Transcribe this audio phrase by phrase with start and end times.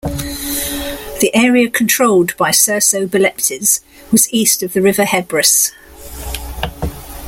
[1.21, 3.81] The area controlled by Cersobleptes
[4.11, 5.69] was east of the river Hebrus.